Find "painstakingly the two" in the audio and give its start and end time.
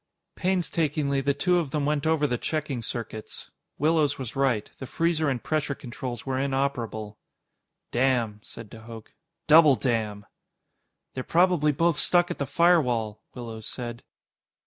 0.41-1.59